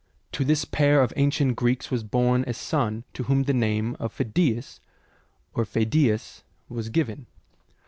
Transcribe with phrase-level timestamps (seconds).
[0.31, 4.11] To this pair of ancient Greeks was born a son to whom the name of
[4.11, 4.79] Phidias,
[5.53, 7.27] or Pheidias, was given.